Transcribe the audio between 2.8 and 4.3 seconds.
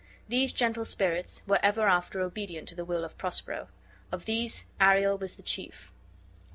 will of Prospero. Of